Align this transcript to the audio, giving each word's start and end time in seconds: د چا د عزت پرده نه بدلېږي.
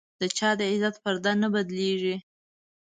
د 0.19 0.21
چا 0.37 0.49
د 0.59 0.61
عزت 0.71 0.95
پرده 1.03 1.31
نه 1.41 1.47
بدلېږي. 1.53 2.15